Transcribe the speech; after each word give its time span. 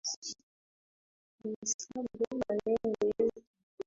Tuhesabu 1.39 2.17
maneno 2.39 2.87
yetu 3.13 3.41